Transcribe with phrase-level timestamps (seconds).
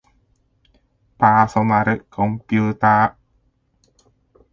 [1.19, 4.41] パーソナルコンピューター